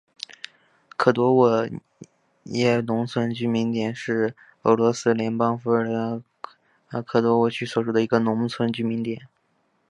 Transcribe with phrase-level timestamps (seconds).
[0.97, 1.69] 萨多沃
[2.45, 6.23] 耶农村居民点是俄罗斯联邦伏尔加格勒州
[7.01, 9.27] 贝科沃区所属的一个农村居民点。